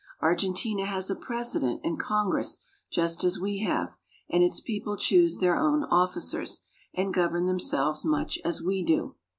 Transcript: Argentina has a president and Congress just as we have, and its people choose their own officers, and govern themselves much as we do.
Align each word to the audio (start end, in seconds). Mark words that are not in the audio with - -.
Argentina 0.19 0.83
has 0.87 1.11
a 1.11 1.15
president 1.15 1.79
and 1.83 1.99
Congress 1.99 2.63
just 2.89 3.23
as 3.23 3.39
we 3.39 3.59
have, 3.59 3.93
and 4.31 4.41
its 4.43 4.59
people 4.59 4.97
choose 4.97 5.37
their 5.37 5.55
own 5.55 5.83
officers, 5.91 6.63
and 6.95 7.13
govern 7.13 7.45
themselves 7.45 8.03
much 8.03 8.39
as 8.43 8.63
we 8.63 8.81
do. 8.81 9.13